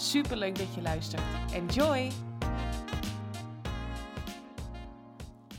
Super 0.00 0.36
leuk 0.36 0.58
dat 0.58 0.74
je 0.74 0.82
luistert. 0.82 1.22
Enjoy! 1.52 2.10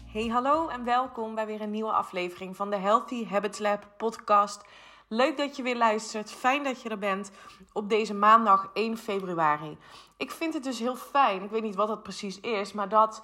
Hey, 0.05 0.27
hallo 0.27 0.67
en 0.67 0.83
welkom 0.83 1.35
bij 1.35 1.45
weer 1.45 1.61
een 1.61 1.71
nieuwe 1.71 1.91
aflevering 1.91 2.55
van 2.55 2.69
de 2.69 2.75
Healthy 2.75 3.27
Habits 3.27 3.59
Lab 3.59 3.87
podcast. 3.97 4.61
Leuk 5.07 5.37
dat 5.37 5.55
je 5.55 5.63
weer 5.63 5.77
luistert. 5.77 6.31
Fijn 6.31 6.63
dat 6.63 6.81
je 6.81 6.89
er 6.89 6.97
bent 6.97 7.31
op 7.73 7.89
deze 7.89 8.13
maandag 8.13 8.69
1 8.73 8.97
februari. 8.97 9.77
Ik 10.17 10.31
vind 10.31 10.53
het 10.53 10.63
dus 10.63 10.79
heel 10.79 10.95
fijn, 10.95 11.43
ik 11.43 11.49
weet 11.49 11.63
niet 11.63 11.75
wat 11.75 11.87
dat 11.87 12.03
precies 12.03 12.39
is, 12.39 12.73
maar 12.73 12.89
dat 12.89 13.23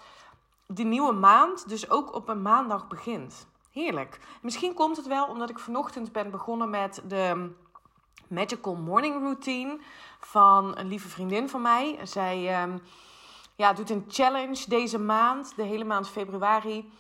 de 0.67 0.83
nieuwe 0.83 1.13
maand 1.13 1.69
dus 1.69 1.89
ook 1.89 2.15
op 2.15 2.29
een 2.29 2.41
maandag 2.41 2.87
begint. 2.87 3.47
Heerlijk. 3.71 4.19
Misschien 4.41 4.73
komt 4.73 4.97
het 4.97 5.07
wel 5.07 5.25
omdat 5.25 5.49
ik 5.49 5.59
vanochtend 5.59 6.11
ben 6.11 6.31
begonnen 6.31 6.69
met 6.69 7.01
de 7.07 7.51
Magical 8.29 8.75
Morning 8.75 9.21
Routine 9.21 9.77
van 10.19 10.77
een 10.77 10.87
lieve 10.87 11.07
vriendin 11.07 11.49
van 11.49 11.61
mij. 11.61 11.99
Zij 12.03 12.63
um, 12.63 12.81
ja, 13.55 13.73
doet 13.73 13.89
een 13.89 14.05
challenge 14.07 14.63
deze 14.67 14.99
maand, 14.99 15.55
de 15.55 15.63
hele 15.63 15.83
maand 15.83 16.09
februari, 16.09 16.91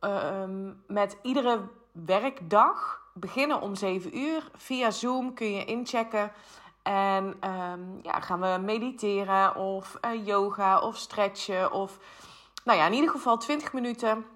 uh, 0.00 0.42
met 0.86 1.16
iedere 1.22 1.60
werkdag 1.92 3.00
beginnen 3.14 3.60
om 3.60 3.74
7 3.74 4.18
uur. 4.18 4.50
Via 4.56 4.90
Zoom 4.90 5.34
kun 5.34 5.52
je 5.52 5.64
inchecken. 5.64 6.32
En 6.82 7.24
um, 7.24 7.98
ja, 8.02 8.20
gaan 8.20 8.40
we 8.40 8.58
mediteren 8.64 9.56
of 9.56 9.98
uh, 10.04 10.26
yoga 10.26 10.78
of 10.78 10.96
stretchen. 10.96 11.72
Of 11.72 11.98
nou 12.64 12.78
ja, 12.78 12.86
in 12.86 12.92
ieder 12.92 13.10
geval 13.10 13.38
20 13.38 13.72
minuten 13.72 14.26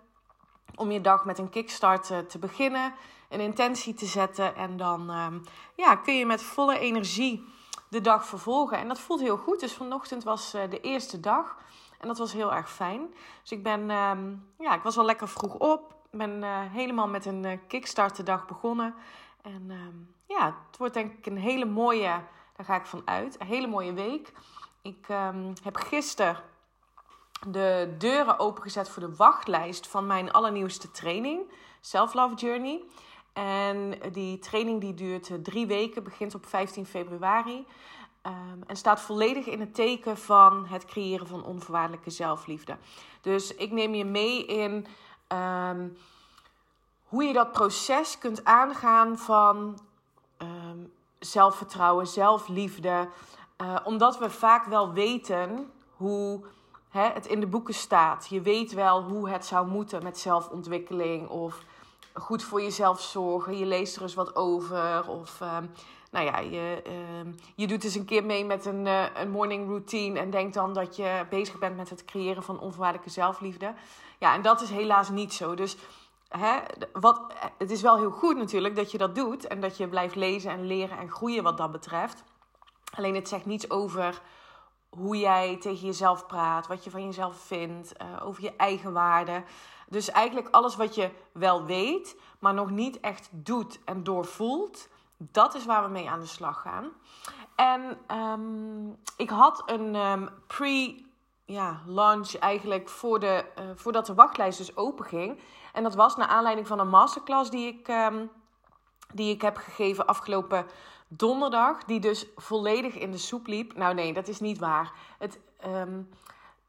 om 0.75 0.91
je 0.91 1.01
dag 1.01 1.25
met 1.25 1.39
een 1.39 1.51
kickstart 1.51 2.11
uh, 2.11 2.19
te 2.19 2.39
beginnen. 2.39 2.95
Een 3.31 3.41
intentie 3.41 3.95
te 3.95 4.07
zetten. 4.07 4.57
En 4.57 4.77
dan 4.77 5.11
um, 5.11 5.43
ja, 5.77 5.97
kun 5.97 6.15
je 6.15 6.27
met 6.27 6.43
volle 6.43 6.79
energie 6.79 7.45
de 7.89 8.01
dag 8.01 8.27
vervolgen. 8.27 8.79
En 8.79 8.89
dat 8.89 9.01
voelt 9.01 9.21
heel 9.21 9.37
goed. 9.37 9.61
Dus 9.61 9.73
vanochtend 9.73 10.25
was 10.25 10.55
uh, 10.55 10.63
de 10.71 10.81
eerste 10.81 11.21
dag. 11.21 11.57
En 11.99 12.09
dat 12.09 12.19
was 12.19 12.33
heel 12.33 12.53
erg 12.53 12.71
fijn. 12.71 13.15
Dus 13.41 13.53
ik 13.53 13.63
ben, 13.63 13.91
um, 13.91 14.53
ja, 14.59 14.75
ik 14.75 14.83
was 14.83 14.99
al 14.99 15.05
lekker 15.05 15.29
vroeg 15.29 15.55
op. 15.55 15.95
Ik 16.11 16.19
ben 16.19 16.43
uh, 16.43 16.59
helemaal 16.73 17.09
met 17.09 17.27
een 17.27 17.45
uh, 17.45 17.59
kickstart 17.69 18.27
dag 18.27 18.47
begonnen. 18.47 18.95
En 19.43 19.71
um, 19.71 20.15
ja, 20.27 20.47
het 20.47 20.79
wordt 20.79 20.95
denk 20.95 21.13
ik 21.13 21.27
een 21.27 21.39
hele 21.39 21.65
mooie, 21.65 22.23
daar 22.57 22.67
ga 22.67 22.77
ik 22.77 22.87
van 22.87 23.03
uit, 23.05 23.41
een 23.41 23.47
hele 23.47 23.67
mooie 23.67 23.93
week. 23.93 24.33
Ik 24.83 25.07
heb 25.63 25.77
gisteren 25.77 26.37
de 27.47 27.95
deuren 27.99 28.39
opengezet 28.39 28.89
voor 28.89 29.03
de 29.03 29.17
wachtlijst 29.17 29.87
van 29.87 30.07
mijn 30.07 30.33
allernieuwste 30.33 30.91
training, 30.91 31.53
Self 31.81 32.15
Love 32.15 32.35
Journey. 32.35 32.83
En 33.33 33.95
die 34.13 34.39
training 34.39 34.81
die 34.81 34.95
duurt 34.95 35.31
drie 35.43 35.67
weken, 35.67 36.03
begint 36.03 36.35
op 36.35 36.47
15 36.47 36.87
februari. 36.87 37.67
Um, 38.27 38.63
en 38.67 38.77
staat 38.77 39.01
volledig 39.01 39.47
in 39.47 39.61
het 39.61 39.75
teken 39.75 40.17
van 40.17 40.67
het 40.67 40.85
creëren 40.85 41.27
van 41.27 41.45
onvoorwaardelijke 41.45 42.11
zelfliefde. 42.11 42.77
Dus 43.21 43.55
ik 43.55 43.71
neem 43.71 43.95
je 43.95 44.05
mee 44.05 44.47
in 44.47 44.87
um, 45.29 45.97
hoe 47.05 47.25
je 47.25 47.33
dat 47.33 47.53
proces 47.53 48.19
kunt 48.19 48.45
aangaan 48.45 49.19
van 49.19 49.79
um, 50.39 50.93
zelfvertrouwen, 51.19 52.07
zelfliefde. 52.07 53.09
Uh, 53.63 53.77
omdat 53.85 54.19
we 54.19 54.31
vaak 54.31 54.65
wel 54.65 54.93
weten 54.93 55.71
hoe 55.97 56.45
hè, 56.89 57.09
het 57.09 57.27
in 57.27 57.41
de 57.41 57.47
boeken 57.47 57.75
staat. 57.75 58.27
Je 58.29 58.41
weet 58.41 58.73
wel 58.73 59.03
hoe 59.03 59.29
het 59.29 59.47
zou 59.47 59.67
moeten 59.67 60.03
met 60.03 60.19
zelfontwikkeling 60.19 61.29
of 61.29 61.65
goed 62.13 62.43
voor 62.43 62.63
jezelf 62.63 63.01
zorgen. 63.01 63.59
Je 63.59 63.67
leest 63.67 63.97
er 63.97 64.03
eens 64.03 64.15
wat 64.15 64.37
over 64.37 65.09
of 65.09 65.41
nou 66.11 66.25
ja, 66.25 66.39
je, 66.39 66.83
uh, 66.87 67.33
je 67.57 67.67
doet 67.67 67.83
dus 67.83 67.95
een 67.95 68.05
keer 68.05 68.25
mee 68.25 68.45
met 68.45 68.65
een, 68.65 68.87
uh, 68.87 69.05
een 69.15 69.31
morning 69.31 69.69
routine 69.69 70.19
en 70.19 70.31
denkt 70.31 70.55
dan 70.55 70.75
dat 70.75 70.97
je 70.97 71.27
bezig 71.31 71.59
bent 71.59 71.77
met 71.77 71.91
het 71.91 72.05
creëren 72.05 72.43
van 72.43 72.61
onvoorwaardelijke 72.61 73.11
zelfliefde. 73.11 73.75
Ja, 74.19 74.35
en 74.35 74.43
dat 74.43 74.61
is 74.61 74.71
helaas 74.71 75.09
niet 75.09 75.33
zo. 75.33 75.55
Dus 75.55 75.77
hè, 76.29 76.59
wat, 76.93 77.33
het 77.59 77.71
is 77.71 77.83
wel 77.83 77.97
heel 77.97 78.11
goed 78.11 78.37
natuurlijk 78.37 78.77
dat 78.77 78.91
je 78.91 78.99
dat 78.99 79.15
doet 79.15 79.47
en 79.47 79.61
dat 79.61 79.77
je 79.77 79.89
blijft 79.89 80.15
lezen 80.15 80.51
en 80.51 80.67
leren 80.67 80.99
en 80.99 81.11
groeien 81.11 81.43
wat 81.43 81.57
dat 81.57 81.73
betreft. 81.73 82.25
Alleen 82.95 83.15
het 83.15 83.29
zegt 83.29 83.47
niets 83.47 83.71
over 83.71 84.23
hoe 84.89 85.17
jij 85.17 85.57
tegen 85.61 85.87
jezelf 85.87 86.27
praat, 86.27 86.67
wat 86.67 86.85
je 86.85 86.91
van 86.91 87.05
jezelf 87.05 87.37
vindt, 87.37 87.93
uh, 88.03 88.27
over 88.27 88.43
je 88.43 88.57
eigen 88.57 88.93
waarde. 88.93 89.43
Dus 89.91 90.11
eigenlijk 90.11 90.49
alles 90.51 90.77
wat 90.77 90.95
je 90.95 91.11
wel 91.33 91.65
weet, 91.65 92.17
maar 92.39 92.55
nog 92.55 92.71
niet 92.71 93.01
echt 93.01 93.29
doet 93.33 93.81
en 93.85 94.03
doorvoelt 94.03 94.89
dat 95.23 95.55
is 95.55 95.65
waar 95.65 95.83
we 95.83 95.89
mee 95.89 96.11
aan 96.11 96.21
de 96.21 96.27
slag 96.27 96.61
gaan. 96.61 96.91
En 97.55 97.99
um, 98.17 98.97
ik 99.17 99.31
had 99.31 99.63
een 99.67 99.95
um, 99.95 100.29
pre 100.47 101.05
ja, 101.45 101.83
launch 101.87 102.35
eigenlijk 102.35 102.89
voor 102.89 103.21
de, 103.21 103.45
uh, 103.59 103.65
voordat 103.75 104.07
de 104.07 104.15
wachtlijst 104.15 104.59
dus 104.59 104.77
open 104.77 105.05
ging. 105.05 105.41
En 105.73 105.83
dat 105.83 105.95
was 105.95 106.17
naar 106.17 106.29
aanleiding 106.29 106.67
van 106.67 106.79
een 106.79 106.89
masterclass 106.89 107.51
die 107.51 107.67
ik, 107.67 107.89
um, 107.89 108.31
die 109.13 109.35
ik 109.35 109.43
heb 109.43 109.57
gegeven 109.57 110.07
afgelopen 110.07 110.67
donderdag. 111.09 111.85
Die 111.85 112.01
dus 112.01 112.27
volledig 112.37 112.95
in 112.95 113.11
de 113.11 113.19
soep 113.19 113.47
liep. 113.47 113.77
Nou 113.77 113.95
nee, 113.95 114.13
dat 114.13 114.29
is 114.29 114.41
niet 114.41 114.59
waar. 114.59 114.93
Het, 115.19 115.41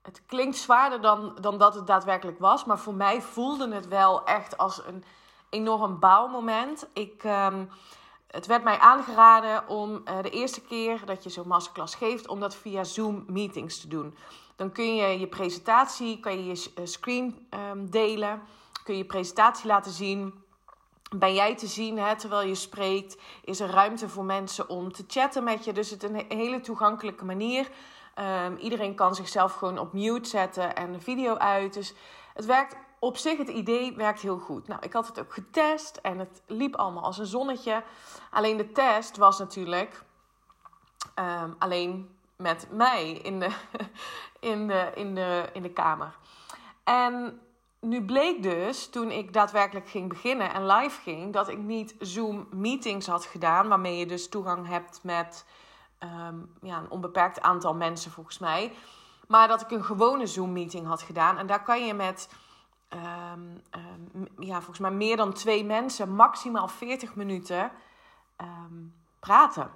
het 0.01 0.22
klinkt 0.25 0.57
zwaarder 0.57 1.01
dan, 1.01 1.38
dan 1.41 1.57
dat 1.57 1.75
het 1.75 1.88
daadwerkelijk 1.88 2.39
was. 2.39 2.66
Maar 2.66 2.79
voor 2.79 2.94
mij 2.94 3.22
voelde 3.22 3.73
het 3.73 3.88
wel 3.88 4.23
echt 4.23 4.57
als 4.57 4.85
een 4.85 5.03
enorm 5.50 6.00
bouwmoment. 6.00 6.88
Ik 6.94 7.23
het 8.31 8.45
werd 8.45 8.63
mij 8.63 8.78
aangeraden 8.78 9.67
om 9.67 9.91
uh, 9.91 10.22
de 10.22 10.29
eerste 10.29 10.61
keer 10.61 11.06
dat 11.06 11.23
je 11.23 11.29
zo'n 11.29 11.47
masterclass 11.47 11.95
geeft, 11.95 12.28
om 12.28 12.40
dat 12.40 12.56
via 12.56 12.84
Zoom 12.84 13.23
meetings 13.28 13.81
te 13.81 13.88
doen. 13.88 14.16
Dan 14.56 14.72
kun 14.72 14.95
je 14.95 15.19
je 15.19 15.28
presentatie, 15.28 16.19
kan 16.19 16.38
je 16.38 16.45
je 16.45 16.72
eh, 16.75 16.85
screen 16.85 17.47
um, 17.72 17.90
delen, 17.90 18.41
kun 18.84 18.94
je 18.94 19.00
je 19.00 19.06
presentatie 19.06 19.67
laten 19.67 19.91
zien. 19.91 20.34
Ben 21.16 21.34
jij 21.34 21.56
te 21.56 21.67
zien 21.67 21.97
hè, 21.97 22.16
terwijl 22.16 22.47
je 22.47 22.56
spreekt? 22.56 23.17
Is 23.44 23.59
er 23.59 23.69
ruimte 23.69 24.09
voor 24.09 24.23
mensen 24.23 24.69
om 24.69 24.91
te 24.91 25.03
chatten 25.07 25.44
met 25.44 25.66
je? 25.66 25.73
Dus 25.73 25.90
het 25.90 26.03
is 26.03 26.09
een 26.09 26.25
hele 26.28 26.59
toegankelijke 26.59 27.25
manier. 27.25 27.69
Um, 28.21 28.57
iedereen 28.57 28.95
kan 28.95 29.15
zichzelf 29.15 29.53
gewoon 29.53 29.77
op 29.77 29.93
mute 29.93 30.29
zetten 30.29 30.75
en 30.75 30.91
de 30.91 30.99
video 30.99 31.35
uit. 31.35 31.73
Dus 31.73 31.93
het 32.33 32.45
werkt 32.45 32.75
op 32.99 33.17
zich, 33.17 33.37
het 33.37 33.49
idee 33.49 33.95
werkt 33.95 34.21
heel 34.21 34.37
goed. 34.37 34.67
Nou, 34.67 34.81
ik 34.81 34.93
had 34.93 35.07
het 35.07 35.19
ook 35.19 35.33
getest 35.33 35.97
en 35.97 36.19
het 36.19 36.41
liep 36.45 36.75
allemaal 36.75 37.03
als 37.03 37.17
een 37.17 37.25
zonnetje. 37.25 37.83
Alleen 38.31 38.57
de 38.57 38.71
test 38.71 39.17
was 39.17 39.39
natuurlijk 39.39 40.03
um, 41.19 41.55
alleen 41.59 42.09
met 42.35 42.67
mij 42.71 43.11
in 43.11 43.39
de, 43.39 43.49
in, 44.51 44.67
de, 44.67 44.91
in, 44.95 45.15
de, 45.15 45.49
in 45.53 45.61
de 45.61 45.71
kamer. 45.71 46.15
En 46.83 47.41
nu 47.79 48.05
bleek 48.05 48.43
dus, 48.43 48.89
toen 48.89 49.11
ik 49.11 49.33
daadwerkelijk 49.33 49.89
ging 49.89 50.09
beginnen 50.09 50.53
en 50.53 50.65
live 50.65 51.01
ging, 51.01 51.33
dat 51.33 51.47
ik 51.49 51.57
niet 51.57 51.95
Zoom 51.99 52.47
meetings 52.51 53.07
had 53.07 53.25
gedaan, 53.25 53.67
waarmee 53.67 53.97
je 53.97 54.05
dus 54.05 54.29
toegang 54.29 54.67
hebt 54.67 54.99
met 55.03 55.46
um, 56.03 56.53
ja, 56.61 56.77
een 56.77 56.89
onbeperkt 56.89 57.41
aantal 57.41 57.73
mensen 57.73 58.11
volgens 58.11 58.39
mij. 58.39 58.73
Maar 59.27 59.47
dat 59.47 59.61
ik 59.61 59.71
een 59.71 59.83
gewone 59.83 60.27
Zoom 60.27 60.51
meeting 60.51 60.87
had 60.87 61.01
gedaan. 61.01 61.37
En 61.37 61.47
daar 61.47 61.63
kan 61.63 61.85
je 61.85 61.93
met 61.93 62.29
um, 62.93 63.61
um, 64.15 64.27
ja, 64.39 64.55
volgens 64.55 64.79
mij 64.79 64.91
meer 64.91 65.17
dan 65.17 65.33
twee 65.33 65.65
mensen 65.65 66.15
maximaal 66.15 66.67
40 66.67 67.15
minuten 67.15 67.71
praten. 69.19 69.71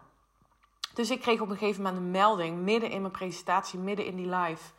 Dus 0.93 1.09
ik 1.09 1.21
kreeg 1.21 1.41
op 1.41 1.49
een 1.49 1.57
gegeven 1.57 1.83
moment 1.83 2.01
een 2.01 2.11
melding 2.11 2.57
midden 2.57 2.89
in 2.89 3.01
mijn 3.01 3.13
presentatie, 3.13 3.79
midden 3.79 4.05
in 4.05 4.15
die 4.15 4.35
live, 4.35 4.71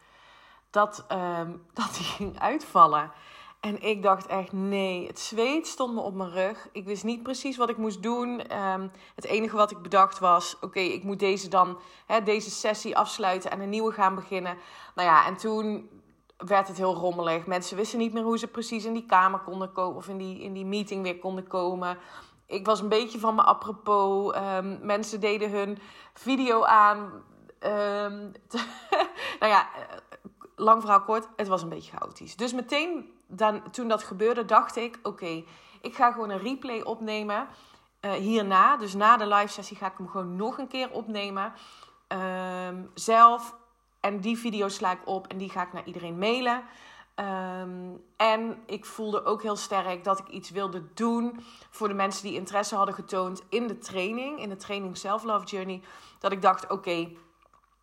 dat, 0.71 1.05
dat 1.79 1.95
die 1.95 2.05
ging 2.05 2.39
uitvallen. 2.41 3.13
En 3.61 3.83
ik 3.83 4.03
dacht 4.03 4.27
echt, 4.27 4.53
nee, 4.53 5.07
het 5.07 5.19
zweet 5.19 5.67
stond 5.67 5.95
me 5.95 6.01
op 6.01 6.15
mijn 6.15 6.31
rug. 6.31 6.69
Ik 6.73 6.85
wist 6.85 7.05
niet 7.05 7.23
precies 7.23 7.57
wat 7.57 7.69
ik 7.69 7.77
moest 7.77 8.03
doen. 8.03 8.43
het 9.15 9.25
enige 9.25 9.57
wat 9.57 9.71
ik 9.71 9.83
bedacht 9.83 10.19
was, 10.19 10.57
oké, 10.61 10.81
ik 10.81 11.03
moet 11.03 11.19
deze 11.19 11.49
dan, 11.49 11.79
hè, 12.07 12.23
deze 12.23 12.51
sessie 12.51 12.97
afsluiten 12.97 13.51
en 13.51 13.61
een 13.61 13.69
nieuwe 13.69 13.93
gaan 13.93 14.15
beginnen. 14.15 14.59
Nou 14.95 15.09
ja, 15.09 15.27
en 15.27 15.37
toen 15.37 15.89
werd 16.37 16.69
het 16.69 16.77
heel 16.77 16.95
rommelig. 16.95 17.47
Mensen 17.47 17.77
wisten 17.77 17.99
niet 17.99 18.13
meer 18.13 18.23
hoe 18.23 18.39
ze 18.39 18.47
precies 18.47 18.85
in 18.85 18.93
die 18.93 19.07
kamer 19.07 19.41
konden 19.41 19.73
komen 19.73 19.97
of 19.97 20.09
in 20.09 20.19
die, 20.19 20.41
in 20.41 20.53
die 20.53 20.65
meeting 20.65 21.03
weer 21.03 21.19
konden 21.19 21.47
komen. 21.47 21.99
Ik 22.47 22.67
was 22.67 22.81
een 22.81 22.89
beetje 22.89 23.19
van 23.19 23.35
me 23.35 23.43
apropos. 23.43 24.37
Um, 24.37 24.79
mensen 24.83 25.21
deden 25.21 25.51
hun 25.51 25.79
video 26.15 26.65
aan 26.65 27.25
ehm, 27.59 28.19
nou 29.41 29.53
ja, 29.53 29.69
lang 30.57 30.81
verhaal 30.81 31.03
kort, 31.03 31.29
het 31.37 31.49
was 31.49 31.63
een 31.63 31.69
beetje 31.69 31.97
chaotisch. 31.97 32.37
Dus 32.37 32.53
meteen 32.53 33.11
dan, 33.27 33.71
toen 33.71 33.89
dat 33.89 34.03
gebeurde, 34.03 34.45
dacht 34.45 34.77
ik: 34.77 34.99
oké, 35.03 35.45
ik 35.81 35.95
ga 35.95 36.13
gewoon 36.13 36.31
een 36.31 36.39
replay 36.39 36.81
opnemen. 36.81 37.49
Uh, 38.01 38.13
hierna, 38.13 38.77
dus 38.77 38.95
na 38.95 39.17
de 39.17 39.27
live 39.27 39.53
sessie, 39.53 39.77
ga 39.77 39.87
ik 39.87 39.97
hem 39.97 40.09
gewoon 40.09 40.37
nog 40.37 40.59
een 40.59 40.69
keer 40.69 40.91
opnemen. 40.91 41.53
Ehm, 42.07 42.83
zelf. 42.95 43.55
En 44.01 44.21
die 44.21 44.39
video 44.39 44.69
sla 44.69 44.93
ik 44.93 45.01
op 45.05 45.27
en 45.27 45.39
die 45.39 45.51
ga 45.51 45.63
ik 45.63 45.73
naar 45.73 45.85
iedereen 45.85 46.19
mailen. 46.19 46.63
Ehm, 47.15 47.95
en 48.17 48.63
ik 48.67 48.85
voelde 48.85 49.25
ook 49.25 49.43
heel 49.43 49.57
sterk 49.57 50.05
dat 50.05 50.19
ik 50.19 50.29
iets 50.29 50.51
wilde 50.51 50.83
doen 50.95 51.41
voor 51.71 51.89
de 51.89 51.95
mensen 51.95 52.23
die 52.23 52.35
interesse 52.35 52.77
hadden 52.77 52.95
getoond 52.95 53.43
in 53.49 53.67
de 53.67 53.79
training, 53.79 54.41
in 54.41 54.49
de 54.49 54.57
training 54.57 54.97
Self 54.97 55.23
Love 55.23 55.47
Journey. 55.47 55.83
Dat 56.19 56.33
ik 56.33 56.43
dacht: 56.43 56.71
oké, 56.71 57.09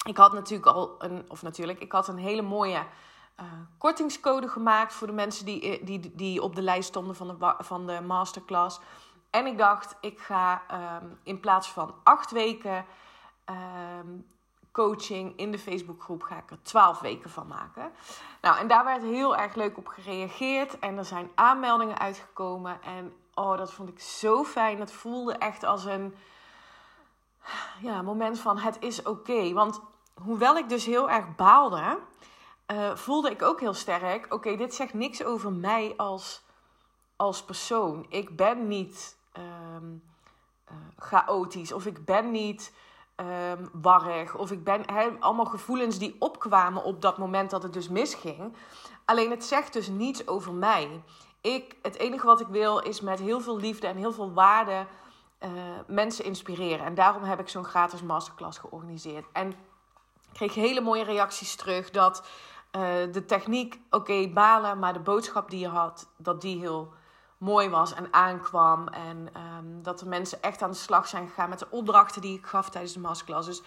ik 0.04 0.18
had 0.18 0.34
natuurlijk 0.34 0.76
al 0.76 0.96
een, 1.00 1.26
of 1.28 1.42
natuurlijk, 1.42 1.80
ik 1.80 1.92
had 1.92 2.08
een 2.08 2.18
hele 2.18 2.42
mooie 2.42 2.86
uh, 3.40 3.46
kortingscode 3.78 4.48
gemaakt 4.48 4.94
voor 4.94 5.08
de 5.08 5.14
mensen 5.14 5.46
die, 5.46 5.84
die, 5.84 6.16
die 6.16 6.42
op 6.42 6.56
de 6.56 6.62
lijst 6.62 6.88
stonden 6.88 7.16
van 7.16 7.28
de, 7.28 7.56
van 7.60 7.88
de 7.88 8.02
masterclass. 8.02 8.80
En 9.30 9.46
ik 9.46 9.58
dacht, 9.58 9.96
ik 10.02 10.20
ga 10.20 10.62
ehm, 10.68 11.06
in 11.24 11.40
plaats 11.40 11.72
van 11.72 11.96
acht 12.04 12.32
weken 12.32 12.86
ehm, 13.46 14.08
coaching 14.72 15.38
in 15.38 15.52
de 15.52 15.60
Facebookgroep, 15.60 16.24
ga 16.24 16.38
ik 16.38 16.52
er 16.52 16.62
twaalf 16.62 17.00
weken 17.00 17.30
van 17.30 17.48
maken. 17.48 17.92
Nou, 18.42 18.58
en 18.58 18.68
daar 18.68 18.86
werd 18.86 19.02
heel 19.02 19.36
erg 19.36 19.56
leuk 19.56 19.78
op 19.78 19.88
gereageerd. 19.88 20.80
En 20.80 20.98
er 20.98 21.06
zijn 21.06 21.32
aanmeldingen 21.36 22.00
uitgekomen. 22.00 22.82
En 22.82 23.14
oh, 23.34 23.58
dat 23.58 23.74
vond 23.74 23.90
ik 23.90 24.00
zo 24.00 24.44
fijn. 24.44 24.80
Het 24.80 24.92
voelde 24.92 25.34
echt 25.34 25.64
als 25.64 25.86
een 25.86 26.16
ja, 27.82 28.02
moment 28.02 28.40
van 28.40 28.58
het 28.58 28.78
is 28.80 29.04
oké. 29.04 29.54
Want 29.54 29.82
hoewel 30.14 30.58
ik 30.58 30.70
dus 30.70 30.86
heel 30.86 31.10
erg 31.10 31.36
baalde, 31.36 32.00
uh, 32.72 32.96
voelde 32.96 33.32
ik 33.32 33.42
ook 33.42 33.60
heel 33.60 33.74
sterk: 33.74 34.34
oké, 34.34 34.56
dit 34.56 34.74
zegt 34.74 34.94
niks 34.94 35.24
over 35.24 35.52
mij 35.52 35.94
als, 35.98 36.44
als 37.16 37.44
persoon. 37.44 38.06
Ik 38.10 38.36
ben 38.36 38.68
niet 38.68 39.18
um, 39.78 40.04
uh, 40.72 40.78
chaotisch 40.98 41.72
of 41.72 41.86
ik 41.86 42.06
ben 42.06 42.32
niet 42.32 42.74
um, 43.16 43.70
warrig 43.74 44.36
of 44.36 44.52
ik 44.52 44.64
ben 44.64 44.86
allemaal 45.20 45.46
gevoelens 45.46 45.98
die 45.98 46.16
opkwamen 46.20 46.84
op 46.84 47.02
dat 47.02 47.18
moment 47.18 47.50
dat 47.50 47.64
het 47.64 47.74
dus 47.74 47.90
misging. 47.90 48.56
Alleen 49.06 49.32
het 49.32 49.44
zegt 49.44 49.74
dus 49.74 49.88
niets 49.88 50.28
over 50.28 50.54
mij. 50.54 51.04
Ik, 51.42 51.76
het 51.82 51.98
enige 51.98 52.26
wat 52.26 52.40
ik 52.40 52.48
wil 52.48 52.80
is 52.80 53.02
met 53.02 53.20
heel 53.20 53.42
veel 53.42 53.58
liefde 53.58 53.88
en 53.88 53.98
heel 53.98 54.14
veel 54.14 54.34
waarde 54.34 54.86
uh, 55.40 55.52
mensen 55.88 56.26
inspireren. 56.26 56.86
En 56.86 56.96
daarom 56.96 57.24
heb 57.24 57.40
ik 57.40 57.50
zo'n 57.50 57.66
gratis 57.66 58.02
masterclass 58.02 58.58
georganiseerd. 58.58 59.26
En 59.34 59.54
kreeg 60.34 60.54
hele 60.54 60.82
mooie 60.82 61.04
reacties 61.04 61.56
terug 61.56 61.90
dat 61.90 62.24
uh, 62.76 62.82
de 63.12 63.26
techniek, 63.26 63.80
oké, 63.90 64.28
balen, 64.28 64.80
maar 64.80 64.94
de 64.94 65.00
boodschap 65.00 65.50
die 65.50 65.60
je 65.60 65.68
had, 65.68 66.10
dat 66.18 66.42
die 66.42 66.60
heel 66.60 66.94
mooi 67.38 67.70
was 67.70 67.94
en 67.94 68.08
aankwam. 68.14 68.88
En 68.88 69.30
um, 69.58 69.84
dat 69.84 70.00
de 70.00 70.08
mensen 70.08 70.42
echt 70.42 70.62
aan 70.62 70.72
de 70.72 70.76
slag 70.76 71.08
zijn 71.08 71.28
gegaan 71.28 71.50
met 71.50 71.60
de 71.60 71.68
opdrachten 71.70 72.22
die 72.22 72.38
ik 72.38 72.46
gaf 72.46 72.70
tijdens 72.70 72.94
de 72.94 73.00
masterclass. 73.00 73.48
Dus 73.48 73.62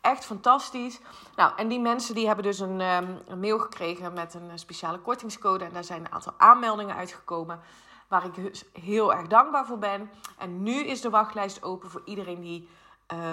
echt 0.00 0.24
fantastisch. 0.24 1.00
Nou, 1.36 1.52
en 1.56 1.68
die 1.68 1.80
mensen 1.80 2.14
die 2.14 2.26
hebben 2.26 2.44
dus 2.44 2.58
een, 2.58 2.80
een 2.80 3.40
mail 3.40 3.58
gekregen 3.58 4.12
met 4.12 4.34
een 4.34 4.58
speciale 4.58 4.98
kortingscode. 4.98 5.64
En 5.64 5.72
daar 5.72 5.84
zijn 5.84 6.00
een 6.00 6.12
aantal 6.12 6.34
aanmeldingen 6.36 6.96
uitgekomen. 6.96 7.60
Waar 8.08 8.24
ik 8.24 8.34
dus 8.34 8.64
heel 8.72 9.12
erg 9.14 9.26
dankbaar 9.26 9.66
voor 9.66 9.78
ben. 9.78 10.10
En 10.38 10.62
nu 10.62 10.84
is 10.84 11.00
de 11.00 11.10
wachtlijst 11.10 11.62
open 11.62 11.90
voor 11.90 12.02
iedereen 12.04 12.40
die 12.40 12.68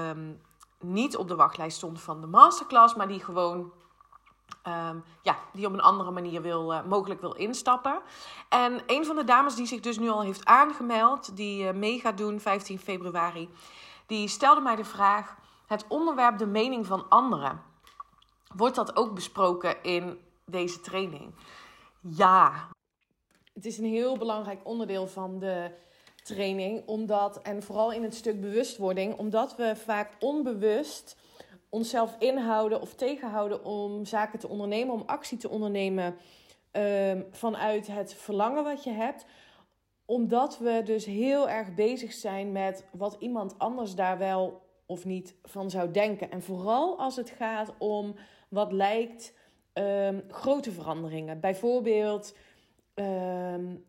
um, 0.09 0.41
niet 0.79 1.17
op 1.17 1.27
de 1.27 1.35
wachtlijst 1.35 1.77
stond 1.77 2.01
van 2.01 2.21
de 2.21 2.27
masterclass, 2.27 2.95
maar 2.95 3.07
die 3.07 3.19
gewoon 3.19 3.71
Um, 4.67 5.03
ja, 5.21 5.37
die 5.53 5.65
op 5.65 5.73
een 5.73 5.81
andere 5.81 6.11
manier 6.11 6.41
wil, 6.41 6.73
uh, 6.73 6.83
mogelijk 6.83 7.21
wil 7.21 7.33
instappen. 7.33 8.01
En 8.49 8.81
een 8.85 9.05
van 9.05 9.15
de 9.15 9.23
dames 9.23 9.55
die 9.55 9.65
zich 9.65 9.79
dus 9.79 9.97
nu 9.97 10.09
al 10.09 10.21
heeft 10.21 10.45
aangemeld, 10.45 11.35
die 11.35 11.63
uh, 11.63 11.71
mee 11.71 11.99
gaat 11.99 12.17
doen 12.17 12.39
15 12.39 12.79
februari, 12.79 13.49
die 14.05 14.27
stelde 14.27 14.61
mij 14.61 14.75
de 14.75 14.85
vraag: 14.85 15.35
het 15.67 15.85
onderwerp 15.87 16.37
de 16.37 16.45
mening 16.45 16.85
van 16.85 17.09
anderen. 17.09 17.61
Wordt 18.55 18.75
dat 18.75 18.95
ook 18.95 19.13
besproken 19.13 19.83
in 19.83 20.19
deze 20.45 20.79
training? 20.79 21.33
Ja. 22.01 22.67
Het 23.53 23.65
is 23.65 23.77
een 23.77 23.85
heel 23.85 24.17
belangrijk 24.17 24.59
onderdeel 24.63 25.07
van 25.07 25.39
de 25.39 25.71
training, 26.21 26.87
omdat, 26.87 27.41
en 27.41 27.63
vooral 27.63 27.91
in 27.91 28.03
het 28.03 28.15
stuk 28.15 28.41
bewustwording, 28.41 29.17
omdat 29.17 29.55
we 29.55 29.75
vaak 29.75 30.11
onbewust 30.19 31.17
onszelf 31.69 32.15
inhouden 32.19 32.81
of 32.81 32.93
tegenhouden 32.93 33.65
om 33.65 34.05
zaken 34.05 34.39
te 34.39 34.47
ondernemen, 34.47 34.93
om 34.93 35.03
actie 35.05 35.37
te 35.37 35.49
ondernemen 35.49 36.15
um, 36.71 37.27
vanuit 37.31 37.87
het 37.87 38.13
verlangen 38.13 38.63
wat 38.63 38.83
je 38.83 38.91
hebt. 38.91 39.25
Omdat 40.05 40.57
we 40.57 40.81
dus 40.83 41.05
heel 41.05 41.49
erg 41.49 41.73
bezig 41.73 42.13
zijn 42.13 42.51
met 42.51 42.85
wat 42.91 43.15
iemand 43.19 43.59
anders 43.59 43.95
daar 43.95 44.17
wel 44.17 44.61
of 44.85 45.05
niet 45.05 45.35
van 45.43 45.69
zou 45.69 45.91
denken. 45.91 46.31
En 46.31 46.41
vooral 46.41 46.99
als 46.99 47.15
het 47.15 47.29
gaat 47.29 47.73
om 47.77 48.15
wat 48.49 48.71
lijkt 48.71 49.33
um, 49.73 50.23
grote 50.27 50.71
veranderingen. 50.71 51.39
Bijvoorbeeld, 51.39 52.35
um, 52.93 53.85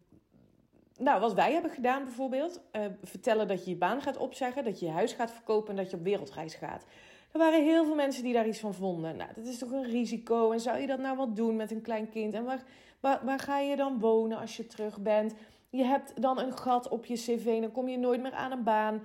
nou, 1.01 1.21
wat 1.21 1.35
wij 1.35 1.53
hebben 1.53 1.71
gedaan 1.71 2.05
bijvoorbeeld. 2.05 2.61
Uh, 2.73 2.83
vertellen 3.03 3.49
dat 3.49 3.65
je 3.65 3.71
je 3.71 3.77
baan 3.77 4.03
gaat 4.03 4.17
opzeggen, 4.17 4.65
dat 4.65 4.81
je 4.81 4.87
je 4.87 4.93
huis 4.93 5.13
gaat 5.13 5.33
verkopen 5.33 5.71
en 5.71 5.77
dat 5.77 5.91
je 5.91 5.97
op 5.97 6.03
wereldreis 6.03 6.55
gaat. 6.55 6.85
Er 7.33 7.39
waren 7.39 7.65
heel 7.65 7.85
veel 7.85 7.95
mensen 7.95 8.23
die 8.23 8.33
daar 8.33 8.47
iets 8.47 8.59
van 8.59 8.75
vonden. 8.75 9.17
Nou, 9.17 9.31
dat 9.35 9.47
is 9.47 9.59
toch 9.59 9.71
een 9.71 9.91
risico. 9.91 10.51
En 10.53 10.61
zou 10.61 10.79
je 10.79 10.87
dat 10.87 10.99
nou 10.99 11.17
wel 11.17 11.35
doen 11.35 11.57
met 11.57 11.71
een 11.71 11.83
klein 11.83 12.09
kind? 12.09 12.35
En 12.35 12.45
waar, 12.45 12.63
waar, 13.01 13.21
waar 13.25 13.39
ga 13.39 13.59
je 13.59 13.77
dan 13.77 13.99
wonen 13.99 14.39
als 14.39 14.57
je 14.57 14.67
terug 14.67 15.01
bent? 15.01 15.35
Je 15.71 15.85
hebt 15.85 16.23
dan 16.23 16.39
een 16.39 16.53
gat 16.59 16.89
op 16.89 17.07
je 17.07 17.15
cv. 17.15 17.61
Dan 17.61 17.73
kom 17.73 17.89
je 17.89 17.99
nooit 17.99 18.23
meer 18.23 18.33
aan 18.33 18.53
een 18.53 18.63
baan. 18.63 19.03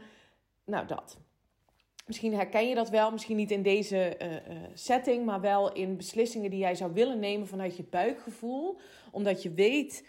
Nou, 0.65 0.87
dat. 0.87 1.17
Misschien 2.05 2.33
herken 2.33 2.67
je 2.67 2.75
dat 2.75 2.89
wel, 2.89 3.11
misschien 3.11 3.35
niet 3.35 3.51
in 3.51 3.61
deze 3.61 4.17
uh, 4.21 4.31
uh, 4.31 4.39
setting, 4.73 5.25
maar 5.25 5.41
wel 5.41 5.73
in 5.73 5.97
beslissingen 5.97 6.49
die 6.49 6.59
jij 6.59 6.75
zou 6.75 6.93
willen 6.93 7.19
nemen 7.19 7.47
vanuit 7.47 7.77
je 7.77 7.83
buikgevoel. 7.83 8.77
Omdat 9.11 9.43
je 9.43 9.53
weet, 9.53 10.07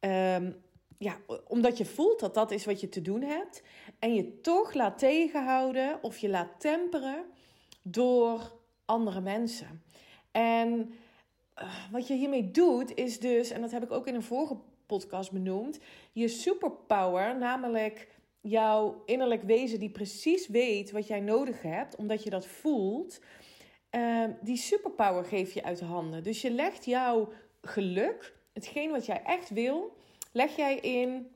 um, 0.00 0.56
ja, 0.98 1.16
omdat 1.48 1.78
je 1.78 1.84
voelt 1.84 2.20
dat 2.20 2.34
dat 2.34 2.50
is 2.50 2.64
wat 2.64 2.80
je 2.80 2.88
te 2.88 3.02
doen 3.02 3.22
hebt. 3.22 3.62
En 3.98 4.14
je 4.14 4.40
toch 4.40 4.74
laat 4.74 4.98
tegenhouden 4.98 5.98
of 6.02 6.18
je 6.18 6.28
laat 6.28 6.60
temperen 6.60 7.24
door 7.82 8.52
andere 8.84 9.20
mensen. 9.20 9.82
En 10.32 10.94
uh, 11.62 11.90
wat 11.90 12.06
je 12.06 12.14
hiermee 12.14 12.50
doet, 12.50 12.94
is 12.94 13.20
dus, 13.20 13.50
en 13.50 13.60
dat 13.60 13.70
heb 13.70 13.82
ik 13.82 13.90
ook 13.90 14.06
in 14.06 14.14
een 14.14 14.22
vorige 14.22 14.56
podcast 14.86 15.32
benoemd, 15.32 15.78
je 16.12 16.28
superpower, 16.28 17.38
namelijk 17.38 18.08
jouw 18.40 19.02
innerlijk 19.04 19.42
wezen 19.42 19.78
die 19.78 19.90
precies 19.90 20.48
weet 20.48 20.90
wat 20.90 21.06
jij 21.06 21.20
nodig 21.20 21.62
hebt, 21.62 21.96
omdat 21.96 22.22
je 22.22 22.30
dat 22.30 22.46
voelt. 22.46 23.20
Uh, 23.90 24.24
die 24.42 24.56
superpower 24.56 25.24
geef 25.24 25.52
je 25.52 25.62
uit 25.62 25.78
de 25.78 25.84
handen. 25.84 26.22
Dus 26.22 26.42
je 26.42 26.50
legt 26.50 26.84
jouw 26.84 27.28
geluk, 27.60 28.34
hetgeen 28.52 28.90
wat 28.90 29.06
jij 29.06 29.22
echt 29.22 29.50
wil, 29.50 29.95
leg 30.36 30.56
jij 30.56 30.76
in 30.76 31.30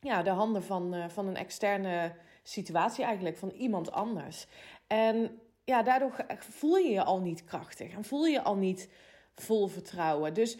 ja, 0.00 0.22
de 0.22 0.30
handen 0.30 0.62
van, 0.62 0.94
uh, 0.94 1.08
van 1.08 1.26
een 1.26 1.36
externe 1.36 2.14
situatie 2.42 3.04
eigenlijk, 3.04 3.36
van 3.36 3.50
iemand 3.50 3.92
anders. 3.92 4.46
En 4.86 5.40
ja, 5.64 5.82
daardoor 5.82 6.26
voel 6.38 6.76
je 6.76 6.90
je 6.90 7.04
al 7.04 7.20
niet 7.20 7.44
krachtig 7.44 7.92
en 7.92 8.04
voel 8.04 8.26
je 8.26 8.42
al 8.42 8.56
niet 8.56 8.88
vol 9.34 9.66
vertrouwen. 9.66 10.34
Dus 10.34 10.58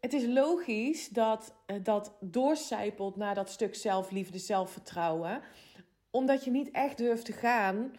het 0.00 0.12
is 0.12 0.26
logisch 0.26 1.08
dat 1.08 1.54
eh, 1.66 1.76
dat 1.82 2.16
doorcijpelt 2.20 3.16
naar 3.16 3.34
dat 3.34 3.50
stuk 3.50 3.74
zelfliefde, 3.74 4.38
zelfvertrouwen, 4.38 5.42
omdat 6.10 6.44
je 6.44 6.50
niet 6.50 6.70
echt 6.70 6.96
durft 6.96 7.24
te 7.24 7.32
gaan 7.32 7.92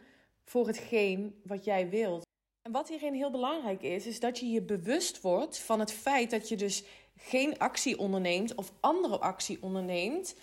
voor 0.44 0.68
hetgeen 0.68 1.42
wat 1.44 1.66
jij 1.66 1.90
wilt. 1.90 2.24
En 2.62 2.72
wat 2.72 2.90
hierin 2.90 3.14
heel 3.14 3.32
belangrijk 3.32 3.82
is, 3.82 4.06
is 4.06 4.20
dat 4.20 4.40
je 4.40 4.50
je 4.50 4.62
bewust 4.62 5.22
wordt 5.22 5.60
van 5.60 5.80
het 5.80 5.92
feit 5.92 6.30
dat 6.32 6.50
je 6.50 6.56
dus 6.56 6.84
geen 7.18 7.58
actie 7.58 8.00
onderneemt 8.00 8.56
of 8.56 8.72
andere 8.80 9.20
actie 9.20 9.58
onderneemt 9.62 10.36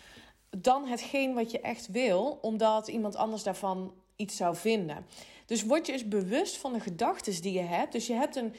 dan 0.59 0.87
hetgeen 0.87 1.35
wat 1.35 1.51
je 1.51 1.61
echt 1.61 1.87
wil, 1.91 2.39
omdat 2.43 2.89
iemand 2.89 3.17
anders 3.17 3.43
daarvan 3.43 3.95
iets 4.17 4.37
zou 4.37 4.57
vinden. 4.57 5.07
Dus 5.47 5.65
word 5.65 5.87
je 5.87 5.93
eens 5.93 6.09
bewust 6.09 6.57
van 6.57 6.73
de 6.73 6.81
gedachten 6.81 7.43
die 7.43 7.53
je 7.53 7.61
hebt. 7.61 7.93
Dus 7.93 8.07
je 8.07 8.15
hebt 8.15 8.37
een, 8.37 8.55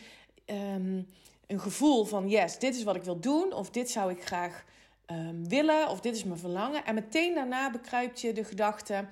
um, 0.46 1.08
een 1.48 1.60
gevoel 1.60 2.06
van: 2.06 2.30
yes, 2.30 2.60
dit 2.60 2.76
is 2.76 2.84
wat 2.84 2.96
ik 2.96 3.04
wil 3.04 3.20
doen, 3.20 3.54
of 3.54 3.70
dit 3.70 3.90
zou 3.90 4.12
ik 4.12 4.26
graag 4.26 4.64
um, 5.12 5.50
willen, 5.50 5.90
of 5.90 6.00
dit 6.00 6.16
is 6.16 6.24
mijn 6.24 6.40
verlangen. 6.40 6.86
En 6.86 6.94
meteen 6.94 7.34
daarna 7.34 7.72
bekruipt 7.72 8.22
je 8.22 8.34
de 8.34 8.44
gedachte. 8.44 9.06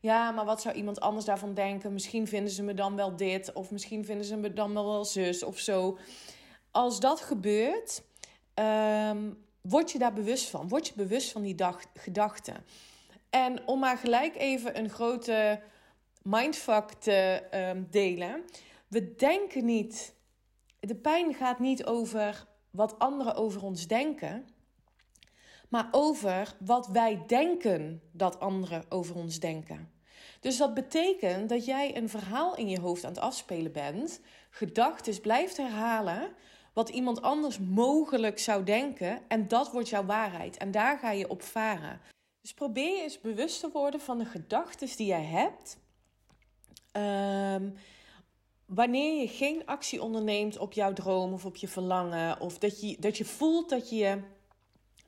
Ja, 0.00 0.30
maar 0.30 0.44
wat 0.44 0.60
zou 0.60 0.74
iemand 0.74 1.00
anders 1.00 1.24
daarvan 1.24 1.54
denken? 1.54 1.92
Misschien 1.92 2.26
vinden 2.28 2.52
ze 2.52 2.62
me 2.62 2.74
dan 2.74 2.96
wel 2.96 3.16
dit, 3.16 3.52
of 3.52 3.70
misschien 3.70 4.04
vinden 4.04 4.26
ze 4.26 4.36
me 4.36 4.52
dan 4.52 4.74
wel 4.74 5.04
zus 5.04 5.42
of 5.42 5.58
zo. 5.58 5.98
Als 6.70 7.00
dat 7.00 7.20
gebeurt, 7.20 8.02
um, 8.60 9.44
word 9.60 9.92
je 9.92 9.98
daar 9.98 10.12
bewust 10.12 10.48
van. 10.48 10.68
Word 10.68 10.86
je 10.86 10.92
bewust 10.96 11.32
van 11.32 11.42
die 11.42 11.56
gedachten. 11.94 12.64
En 13.30 13.66
om 13.66 13.78
maar 13.78 13.98
gelijk 13.98 14.36
even 14.36 14.78
een 14.78 14.90
grote 14.90 15.60
mindfuck 16.22 16.92
te 16.92 17.42
um, 17.54 17.86
delen. 17.90 18.44
We 18.88 19.14
denken 19.14 19.64
niet. 19.64 20.14
De 20.80 20.94
pijn 20.94 21.34
gaat 21.34 21.58
niet 21.58 21.84
over 21.84 22.46
wat 22.70 22.98
anderen 22.98 23.34
over 23.34 23.62
ons 23.62 23.86
denken, 23.86 24.46
maar 25.68 25.88
over 25.90 26.54
wat 26.58 26.86
wij 26.86 27.22
denken 27.26 28.02
dat 28.12 28.40
anderen 28.40 28.84
over 28.88 29.16
ons 29.16 29.40
denken. 29.40 29.90
Dus 30.40 30.56
dat 30.56 30.74
betekent 30.74 31.48
dat 31.48 31.64
jij 31.64 31.96
een 31.96 32.08
verhaal 32.08 32.56
in 32.56 32.68
je 32.68 32.80
hoofd 32.80 33.04
aan 33.04 33.12
het 33.12 33.20
afspelen 33.20 33.72
bent, 33.72 34.20
gedachten 34.50 35.20
blijft 35.20 35.56
herhalen 35.56 36.32
wat 36.72 36.88
iemand 36.88 37.22
anders 37.22 37.58
mogelijk 37.58 38.38
zou 38.38 38.64
denken 38.64 39.22
en 39.28 39.48
dat 39.48 39.72
wordt 39.72 39.88
jouw 39.88 40.04
waarheid 40.04 40.56
en 40.56 40.70
daar 40.70 40.98
ga 40.98 41.10
je 41.10 41.28
op 41.28 41.42
varen. 41.42 42.00
Dus 42.40 42.54
probeer 42.54 42.96
je 42.96 43.02
eens 43.02 43.20
bewust 43.20 43.60
te 43.60 43.70
worden 43.72 44.00
van 44.00 44.18
de 44.18 44.24
gedachten 44.24 44.96
die 44.96 45.06
jij 45.06 45.24
hebt. 45.24 45.78
Um, 46.92 47.74
wanneer 48.66 49.20
je 49.20 49.28
geen 49.28 49.66
actie 49.66 50.02
onderneemt 50.02 50.58
op 50.58 50.72
jouw 50.72 50.92
droom 50.92 51.32
of 51.32 51.44
op 51.44 51.56
je 51.56 51.68
verlangen, 51.68 52.40
of 52.40 52.58
dat 52.58 52.80
je, 52.80 52.96
dat 52.98 53.18
je 53.18 53.24
voelt 53.24 53.68
dat 53.68 53.90
je, 53.90 54.20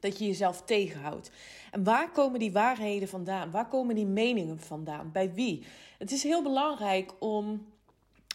dat 0.01 0.19
je 0.19 0.27
jezelf 0.27 0.63
tegenhoudt. 0.63 1.31
En 1.71 1.85
waar 1.85 2.11
komen 2.11 2.39
die 2.39 2.53
waarheden 2.53 3.09
vandaan? 3.09 3.51
Waar 3.51 3.69
komen 3.69 3.95
die 3.95 4.07
meningen 4.07 4.61
vandaan? 4.61 5.13
Bij 5.13 5.35
wie? 5.35 5.65
Het 5.99 6.13
is 6.13 6.23
heel 6.23 6.43
belangrijk 6.43 7.13
om 7.19 7.67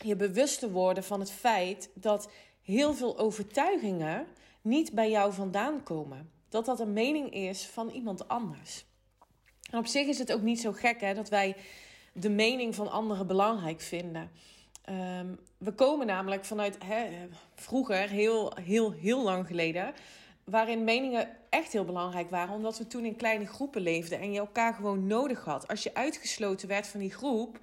je 0.04 0.16
bewust 0.16 0.60
te 0.60 0.72
worden 0.72 1.04
van 1.04 1.20
het 1.20 1.32
feit 1.32 1.90
dat 1.94 2.30
heel 2.68 2.94
veel 2.94 3.18
overtuigingen 3.18 4.28
niet 4.62 4.92
bij 4.92 5.10
jou 5.10 5.34
vandaan 5.34 5.84
komen. 5.84 6.32
Dat 6.50 6.66
dat 6.66 6.80
een 6.80 6.94
mening 6.94 7.34
is 7.34 7.66
van 7.66 7.90
iemand 7.90 8.28
anders. 8.28 8.86
En 9.72 9.80
op 9.80 9.86
zich 9.86 10.08
is 10.08 10.18
het 10.18 10.34
ook 10.34 10.42
niet 10.42 10.62
zo 10.62 10.72
gek 10.72 11.02
hè, 11.02 11.14
dat 11.14 11.30
wij 11.30 11.56
de 12.14 12.30
mening 12.30 12.76
van 12.76 12.92
anderen 12.92 13.28
belangrijk 13.28 13.82
vinden. 13.82 14.32
Ehm, 14.84 15.28
we 15.58 15.72
komen 15.72 16.08
namelijk 16.08 16.46
vanuit 16.46 16.78
hè, 16.86 17.06
vroeger, 17.56 18.10
heel, 18.10 18.52
heel, 18.62 18.92
heel 18.92 19.24
lang 19.24 19.48
geleden, 19.48 19.94
waarin 20.44 20.84
meningen 20.84 21.30
echt 21.50 21.72
heel 21.72 21.86
belangrijk 21.86 22.30
waren, 22.30 22.56
omdat 22.56 22.78
we 22.78 22.88
toen 22.88 23.06
in 23.06 23.16
kleine 23.16 23.46
groepen 23.46 23.82
leefden 23.82 24.20
en 24.20 24.32
je 24.32 24.40
elkaar 24.40 24.74
gewoon 24.74 25.08
nodig 25.08 25.44
had. 25.44 25.68
Als 25.68 25.84
je 25.84 25.94
uitgesloten 25.94 26.68
werd 26.68 26.88
van 26.88 27.00
die 27.00 27.14
groep, 27.14 27.60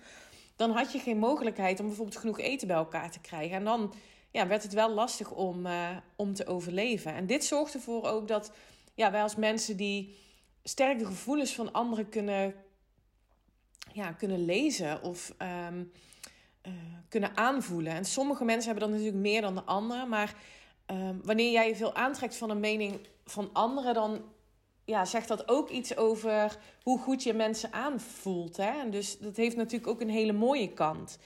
dan 0.57 0.71
had 0.71 0.93
je 0.93 0.99
geen 0.99 1.19
mogelijkheid 1.19 1.81
om 1.81 1.87
bijvoorbeeld 1.87 2.17
genoeg 2.19 2.39
eten 2.39 2.67
bij 2.67 2.77
elkaar 2.77 3.11
te 3.11 3.21
krijgen. 3.21 3.57
En 3.57 3.65
dan 3.65 3.95
ja, 4.35 4.47
werd 4.47 4.63
het 4.63 4.73
wel 4.73 4.91
lastig 4.91 5.31
om, 5.31 5.67
uh, 5.67 5.97
om 6.17 6.35
te 6.35 6.47
overleven. 6.47 7.15
En 7.15 7.27
dit 7.27 7.45
zorgt 7.45 7.75
ervoor 7.75 8.05
ook 8.05 8.29
dat 8.29 8.53
ja, 8.95 9.11
wij 9.11 9.23
als 9.23 9.37
mensen 9.37 9.77
die 9.77 10.17
sterk 10.63 10.99
de 10.99 11.07
gevoelens 11.07 11.55
van 11.55 11.73
anderen 11.73 12.09
kunnen, 12.09 12.55
ja, 13.93 14.13
kunnen 14.13 14.45
lezen 14.45 15.03
of 15.03 15.35
um, 15.69 15.93
uh, 16.67 16.73
kunnen 17.09 17.37
aanvoelen. 17.37 17.93
En 17.93 18.05
sommige 18.05 18.45
mensen 18.45 18.71
hebben 18.71 18.89
dat 18.89 18.99
natuurlijk 18.99 19.23
meer 19.23 19.41
dan 19.41 19.55
de 19.55 19.63
anderen. 19.63 20.09
Maar 20.09 20.35
um, 20.87 21.21
wanneer 21.25 21.51
jij 21.51 21.69
je 21.69 21.77
veel 21.77 21.95
aantrekt 21.95 22.37
van 22.37 22.51
een 22.51 22.61
mening 22.61 23.07
van 23.25 23.51
anderen, 23.53 23.95
dan 23.95 24.23
ja, 24.85 25.05
zegt 25.05 25.29
dat 25.29 25.49
ook 25.49 25.71
iets 25.71 25.97
over 25.97 26.59
hoe 26.83 26.99
goed 26.99 27.23
je 27.23 27.35
mensen 27.35 27.73
aanvoelt. 27.73 28.57
Hè? 28.57 28.81
En 28.81 28.91
dus 28.91 29.19
dat 29.19 29.37
heeft 29.37 29.57
natuurlijk 29.57 29.91
ook 29.91 30.01
een 30.01 30.11
hele 30.11 30.33
mooie 30.33 30.73
kant. 30.73 31.19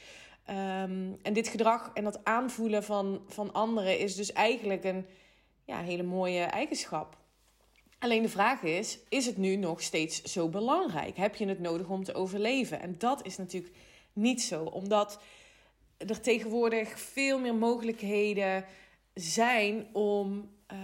Um, 0.50 1.18
en 1.22 1.32
dit 1.32 1.48
gedrag 1.48 1.90
en 1.94 2.04
dat 2.04 2.24
aanvoelen 2.24 2.84
van, 2.84 3.22
van 3.26 3.52
anderen 3.52 3.98
is 3.98 4.14
dus 4.14 4.32
eigenlijk 4.32 4.84
een 4.84 5.06
ja, 5.64 5.80
hele 5.80 6.02
mooie 6.02 6.42
eigenschap. 6.42 7.16
Alleen 7.98 8.22
de 8.22 8.28
vraag 8.28 8.62
is: 8.62 8.98
is 9.08 9.26
het 9.26 9.36
nu 9.36 9.56
nog 9.56 9.82
steeds 9.82 10.22
zo 10.22 10.48
belangrijk? 10.48 11.16
Heb 11.16 11.34
je 11.34 11.46
het 11.46 11.60
nodig 11.60 11.88
om 11.88 12.04
te 12.04 12.14
overleven? 12.14 12.80
En 12.80 12.94
dat 12.98 13.26
is 13.26 13.36
natuurlijk 13.36 13.74
niet 14.12 14.42
zo, 14.42 14.64
omdat 14.64 15.20
er 15.96 16.20
tegenwoordig 16.20 17.00
veel 17.00 17.38
meer 17.38 17.54
mogelijkheden 17.54 18.64
zijn 19.14 19.86
om, 19.92 20.50
uh, 20.72 20.78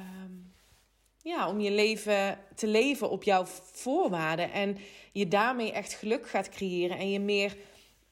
ja, 1.22 1.48
om 1.48 1.60
je 1.60 1.70
leven 1.70 2.38
te 2.54 2.66
leven 2.66 3.10
op 3.10 3.22
jouw 3.22 3.44
voorwaarden. 3.72 4.52
En 4.52 4.78
je 5.12 5.28
daarmee 5.28 5.72
echt 5.72 5.92
geluk 5.92 6.28
gaat 6.28 6.48
creëren 6.48 6.98
en 6.98 7.10
je 7.10 7.20
meer 7.20 7.56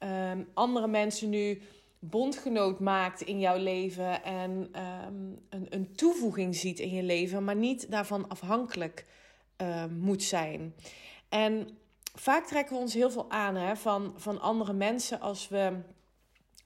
uh, 0.04 0.30
andere 0.54 0.86
mensen 0.86 1.28
nu 1.28 1.62
bondgenoot 1.98 2.80
maakt 2.80 3.20
in 3.20 3.40
jouw 3.40 3.56
leven 3.56 4.22
en 4.24 4.50
um, 4.50 5.38
een, 5.48 5.66
een 5.70 5.94
toevoeging 5.94 6.56
ziet 6.56 6.78
in 6.78 6.90
je 6.90 7.02
leven, 7.02 7.44
maar 7.44 7.56
niet 7.56 7.90
daarvan 7.90 8.28
afhankelijk 8.28 9.06
uh, 9.62 9.84
moet 9.86 10.22
zijn. 10.22 10.74
En 11.28 11.68
vaak 12.14 12.46
trekken 12.46 12.74
we 12.74 12.80
ons 12.80 12.94
heel 12.94 13.10
veel 13.10 13.30
aan 13.30 13.54
hè, 13.54 13.76
van, 13.76 14.14
van 14.16 14.40
andere 14.40 14.72
mensen 14.72 15.20
als 15.20 15.48
we 15.48 15.78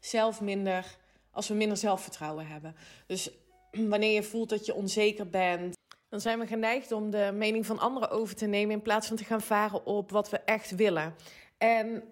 zelf 0.01 0.41
minder, 0.41 0.97
als 1.31 1.49
we 1.49 1.55
minder 1.55 1.77
zelfvertrouwen 1.77 2.47
hebben. 2.47 2.77
Dus 3.07 3.31
wanneer 3.71 4.13
je 4.13 4.23
voelt 4.23 4.49
dat 4.49 4.67
je 4.67 4.75
onzeker 4.75 5.31
bent, 5.31 5.77
dan 6.09 6.21
zijn 6.21 6.39
we 6.39 6.47
geneigd 6.47 6.93
om 6.93 7.11
de 7.11 7.31
mening 7.35 7.67
van 7.67 7.79
anderen 7.79 8.11
over 8.11 8.35
te 8.35 8.47
nemen 8.47 8.75
in 8.75 8.83
plaats 8.83 9.07
van 9.07 9.17
te 9.17 9.25
gaan 9.25 9.41
varen 9.41 9.87
op 9.87 10.11
wat 10.11 10.31
we 10.31 10.39
echt 10.39 10.75
willen. 10.75 11.15
En, 11.59 12.03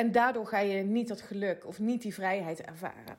en 0.00 0.12
daardoor 0.12 0.46
ga 0.46 0.58
je 0.58 0.82
niet 0.82 1.08
dat 1.08 1.20
geluk 1.20 1.66
of 1.66 1.78
niet 1.78 2.02
die 2.02 2.14
vrijheid 2.14 2.60
ervaren. 2.60 3.16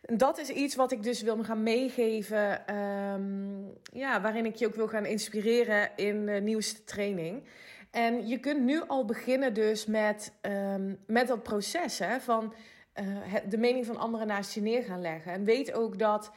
Dat 0.00 0.38
is 0.38 0.48
iets 0.48 0.74
wat 0.74 0.92
ik 0.92 1.02
dus 1.02 1.22
wil 1.22 1.44
gaan 1.44 1.62
meegeven, 1.62 2.76
um, 2.76 3.72
ja, 3.92 4.20
waarin 4.20 4.46
ik 4.46 4.54
je 4.54 4.66
ook 4.66 4.74
wil 4.74 4.88
gaan 4.88 5.06
inspireren 5.06 5.90
in 5.96 6.26
de 6.26 6.32
nieuwste 6.32 6.84
training. 6.84 7.42
En 7.90 8.28
je 8.28 8.38
kunt 8.38 8.60
nu 8.62 8.82
al 8.86 9.04
beginnen 9.04 9.54
dus 9.54 9.86
met, 9.86 10.32
um, 10.42 10.98
met 11.06 11.26
dat 11.26 11.42
proces 11.42 11.98
hè, 11.98 12.20
van 12.20 12.54
uh, 13.00 13.34
de 13.48 13.58
mening 13.58 13.86
van 13.86 13.96
anderen 13.96 14.26
naast 14.26 14.54
je 14.54 14.60
neer 14.60 14.82
gaan 14.82 15.00
leggen. 15.00 15.32
En 15.32 15.44
weet 15.44 15.72
ook 15.72 15.98
dat 15.98 16.32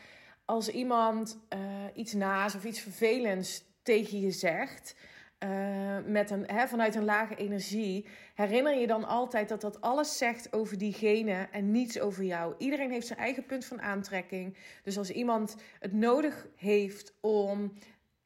als 0.45 0.69
iemand 0.69 1.39
uh, 1.53 1.59
iets 1.93 2.13
naast 2.13 2.55
of 2.55 2.63
iets 2.63 2.79
vervelends 2.79 3.63
tegen 3.83 4.19
je 4.19 4.31
zegt... 4.31 4.95
Uh, 5.43 5.97
met 6.05 6.29
een, 6.29 6.43
hè, 6.45 6.67
vanuit 6.67 6.95
een 6.95 7.05
lage 7.05 7.35
energie, 7.35 8.05
herinner 8.35 8.79
je 8.79 8.87
dan 8.87 9.07
altijd 9.07 9.49
dat 9.49 9.61
dat 9.61 9.81
alles 9.81 10.17
zegt 10.17 10.53
over 10.53 10.77
diegene 10.77 11.47
en 11.51 11.71
niets 11.71 11.99
over 11.99 12.23
jou. 12.23 12.55
Iedereen 12.57 12.91
heeft 12.91 13.07
zijn 13.07 13.19
eigen 13.19 13.45
punt 13.45 13.65
van 13.65 13.81
aantrekking. 13.81 14.57
Dus 14.83 14.97
als 14.97 15.11
iemand 15.11 15.55
het 15.79 15.93
nodig 15.93 16.47
heeft 16.55 17.13
om 17.21 17.73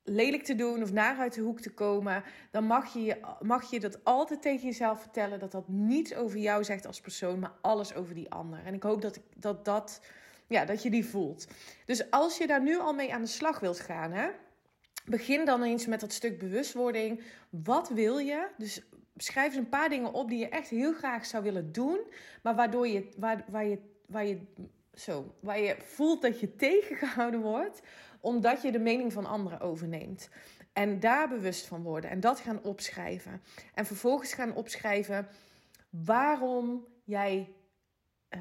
lelijk 0.04 0.44
te 0.44 0.56
doen 0.56 0.82
of 0.82 0.92
naar 0.92 1.18
uit 1.18 1.34
de 1.34 1.42
hoek 1.42 1.60
te 1.60 1.74
komen, 1.74 2.24
dan 2.52 2.64
mag 2.64 2.94
je, 2.94 3.18
mag 3.42 3.70
je 3.72 3.80
dat 3.80 4.04
altijd 4.04 4.42
tegen 4.42 4.66
jezelf 4.66 5.02
vertellen 5.02 5.40
dat 5.40 5.52
dat 5.52 5.68
niets 5.68 6.16
over 6.16 6.38
jou 6.38 6.64
zegt 6.64 6.86
als 6.86 7.02
persoon, 7.02 7.40
maar 7.40 7.54
alles 7.62 7.96
over 7.96 8.16
die 8.16 8.32
ander. 8.32 8.60
En 8.66 8.74
ik 8.74 8.84
hoop 8.84 9.02
dat 9.02 9.20
dat, 9.36 9.66
dat, 9.66 10.02
ja, 10.48 10.66
dat 10.66 10.84
je 10.84 10.90
die 10.90 11.06
voelt. 11.06 11.48
Dus 11.86 12.12
als 12.12 12.38
je 12.38 12.48
daar 12.48 12.62
nu 12.62 12.80
al 12.80 12.94
mee 12.94 13.14
aan 13.14 13.22
de 13.22 13.28
slag 13.28 13.60
wilt 13.60 13.80
gaan, 13.80 14.12
hè, 14.12 14.30
begin 15.12 15.46
dan 15.46 15.64
eens 15.64 15.86
met 15.86 16.00
dat 16.00 16.14
stuk 16.14 16.40
bewustwording. 16.40 17.22
Wat 17.50 17.90
wil 17.90 18.18
je? 18.18 18.48
Dus 18.58 18.82
schrijf 19.16 19.48
eens 19.48 19.56
een 19.56 19.70
paar 19.70 19.90
dingen 19.90 20.14
op 20.14 20.30
die 20.30 20.40
je 20.40 20.50
echt 20.50 20.70
heel 20.70 20.94
graag 20.94 21.26
zou 21.26 21.44
willen 21.44 21.72
doen, 21.72 22.00
maar 22.44 22.56
waardoor 22.56 22.88
je, 22.88 23.10
waar, 23.18 23.44
waar 23.50 23.66
je, 23.66 23.80
waar 24.08 24.26
je 24.26 24.40
zo, 24.94 25.36
waar 25.40 25.60
je 25.60 25.76
voelt 25.84 26.22
dat 26.22 26.40
je 26.40 26.56
tegengehouden 26.56 27.42
wordt, 27.42 27.82
omdat 28.20 28.62
je 28.62 28.72
de 28.72 28.80
mening 28.80 29.14
van 29.14 29.26
anderen 29.26 29.60
overneemt. 29.60 30.30
En 30.74 31.00
daar 31.00 31.30
bewust 31.30 31.66
van 31.66 31.84
worden 31.84 32.10
en 32.10 32.20
dat 32.20 32.40
gaan 32.40 32.64
opschrijven. 32.64 33.42
En 33.74 33.86
vervolgens 33.86 34.34
gaan 34.34 34.56
opschrijven 34.56 35.28
waarom 35.90 36.86
jij 37.04 37.54
uh, 38.30 38.40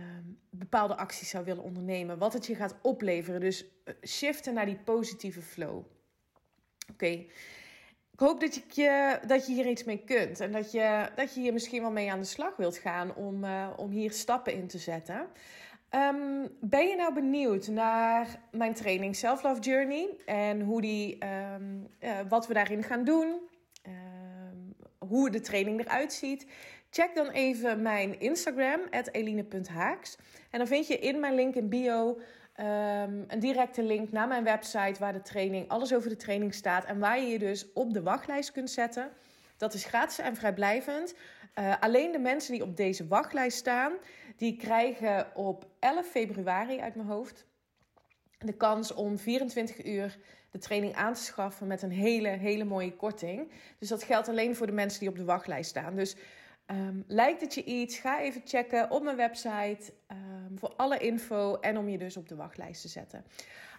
bepaalde 0.50 0.96
acties 0.96 1.28
zou 1.28 1.44
willen 1.44 1.62
ondernemen. 1.62 2.18
Wat 2.18 2.32
het 2.32 2.46
je 2.46 2.54
gaat 2.54 2.74
opleveren. 2.82 3.40
Dus 3.40 3.64
eh, 3.84 3.94
shiften 4.06 4.54
naar 4.54 4.66
die 4.66 4.78
positieve 4.84 5.42
flow. 5.42 5.84
Oké. 6.92 7.26
Ik 8.12 8.26
hoop 8.26 8.40
dat 8.40 8.54
je, 8.74 9.18
dat 9.26 9.46
je 9.46 9.52
hier 9.52 9.66
iets 9.66 9.84
mee 9.84 10.02
kunt. 10.04 10.40
En 10.40 10.52
dat 10.52 10.72
je, 10.72 11.08
dat 11.14 11.34
je 11.34 11.40
hier 11.40 11.52
misschien 11.52 11.80
wel 11.80 11.90
mee 11.90 12.10
aan 12.10 12.20
de 12.20 12.26
slag 12.26 12.56
wilt 12.56 12.76
gaan 12.76 13.14
om, 13.14 13.44
uh, 13.44 13.68
om 13.76 13.90
hier 13.90 14.10
stappen 14.12 14.52
in 14.52 14.66
te 14.66 14.78
zetten. 14.78 15.26
Um, 15.94 16.48
ben 16.60 16.86
je 16.86 16.96
nou 16.96 17.14
benieuwd 17.14 17.68
naar 17.68 18.40
mijn 18.50 18.74
training 18.74 19.16
Self 19.16 19.42
Love 19.42 19.60
Journey 19.60 20.08
en 20.26 20.60
hoe 20.60 20.80
die, 20.80 21.18
um, 21.54 21.86
uh, 22.00 22.18
wat 22.28 22.46
we 22.46 22.54
daarin 22.54 22.82
gaan 22.82 23.04
doen, 23.04 23.40
um, 23.86 24.74
hoe 24.98 25.30
de 25.30 25.40
training 25.40 25.80
eruit 25.80 26.12
ziet? 26.12 26.46
Check 26.90 27.14
dan 27.14 27.30
even 27.30 27.82
mijn 27.82 28.20
Instagram, 28.20 28.80
eline.haaks. 29.12 30.16
En 30.50 30.58
dan 30.58 30.66
vind 30.66 30.86
je 30.86 30.98
in 30.98 31.20
mijn 31.20 31.34
link 31.34 31.54
in 31.54 31.68
bio 31.68 32.20
een 33.26 33.38
directe 33.38 33.82
link 33.82 34.12
naar 34.12 34.28
mijn 34.28 34.44
website 34.44 35.00
waar 35.00 35.12
de 35.12 35.22
training, 35.22 35.68
alles 35.68 35.94
over 35.94 36.08
de 36.08 36.16
training 36.16 36.54
staat 36.54 36.84
en 36.84 36.98
waar 36.98 37.20
je 37.20 37.26
je 37.26 37.38
dus 37.38 37.72
op 37.72 37.92
de 37.92 38.02
wachtlijst 38.02 38.52
kunt 38.52 38.70
zetten. 38.70 39.10
Dat 39.56 39.74
is 39.74 39.84
gratis 39.84 40.18
en 40.18 40.36
vrijblijvend. 40.36 41.14
Uh, 41.58 41.74
alleen 41.80 42.12
de 42.12 42.18
mensen 42.18 42.52
die 42.52 42.62
op 42.62 42.76
deze 42.76 43.06
wachtlijst 43.06 43.58
staan, 43.58 43.92
die 44.36 44.56
krijgen 44.56 45.26
op 45.34 45.66
11 45.78 46.06
februari 46.06 46.80
uit 46.80 46.94
mijn 46.94 47.08
hoofd 47.08 47.46
de 48.44 48.52
kans 48.52 48.94
om 48.94 49.18
24 49.18 49.84
uur 49.84 50.18
de 50.50 50.58
training 50.58 50.94
aan 50.94 51.14
te 51.14 51.22
schaffen 51.22 51.66
met 51.66 51.82
een 51.82 51.90
hele, 51.90 52.28
hele 52.28 52.64
mooie 52.64 52.96
korting. 52.96 53.50
Dus 53.78 53.88
dat 53.88 54.02
geldt 54.02 54.28
alleen 54.28 54.56
voor 54.56 54.66
de 54.66 54.72
mensen 54.72 55.00
die 55.00 55.08
op 55.08 55.16
de 55.16 55.24
wachtlijst 55.24 55.70
staan. 55.70 55.94
Dus 55.94 56.16
Um, 56.70 57.04
lijkt 57.06 57.40
het 57.40 57.54
je 57.54 57.64
iets? 57.64 57.98
Ga 57.98 58.20
even 58.20 58.42
checken 58.44 58.90
op 58.90 59.02
mijn 59.02 59.16
website 59.16 59.92
um, 60.08 60.58
voor 60.58 60.72
alle 60.76 60.98
info 60.98 61.56
en 61.56 61.78
om 61.78 61.88
je 61.88 61.98
dus 61.98 62.16
op 62.16 62.28
de 62.28 62.36
wachtlijst 62.36 62.82
te 62.82 62.88
zetten. 62.88 63.24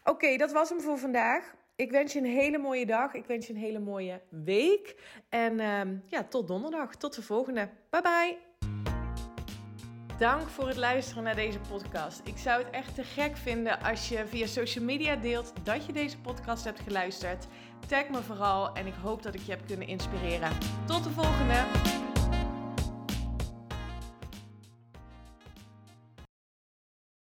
Oké, 0.03 0.37
dat 0.37 0.51
was 0.51 0.69
hem 0.69 0.81
voor 0.81 0.97
vandaag. 0.97 1.55
Ik 1.75 1.91
wens 1.91 2.13
je 2.13 2.19
een 2.19 2.25
hele 2.25 2.57
mooie 2.57 2.85
dag. 2.85 3.13
Ik 3.13 3.25
wens 3.25 3.47
je 3.47 3.53
een 3.53 3.59
hele 3.59 3.79
mooie 3.79 4.21
week. 4.29 4.95
En 5.29 5.59
um, 5.59 6.03
ja, 6.05 6.23
tot 6.23 6.47
donderdag. 6.47 6.95
Tot 6.95 7.15
de 7.15 7.21
volgende. 7.21 7.69
Bye 7.89 8.01
bye. 8.01 8.37
Dank 10.17 10.49
voor 10.49 10.67
het 10.67 10.77
luisteren 10.77 11.23
naar 11.23 11.35
deze 11.35 11.59
podcast. 11.59 12.21
Ik 12.23 12.37
zou 12.37 12.63
het 12.63 12.73
echt 12.73 12.95
te 12.95 13.03
gek 13.03 13.37
vinden 13.37 13.81
als 13.81 14.09
je 14.09 14.27
via 14.27 14.45
social 14.45 14.85
media 14.85 15.15
deelt 15.15 15.53
dat 15.63 15.85
je 15.85 15.93
deze 15.93 16.19
podcast 16.19 16.63
hebt 16.63 16.79
geluisterd. 16.79 17.47
Tag 17.87 18.09
me 18.09 18.21
vooral 18.21 18.75
en 18.75 18.87
ik 18.87 18.93
hoop 19.01 19.23
dat 19.23 19.33
ik 19.33 19.41
je 19.41 19.51
heb 19.51 19.65
kunnen 19.67 19.87
inspireren. 19.87 20.51
Tot 20.85 21.03
de 21.03 21.09
volgende! 21.09 22.10